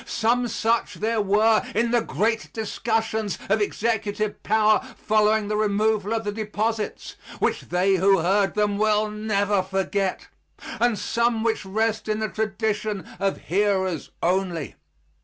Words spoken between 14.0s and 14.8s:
only.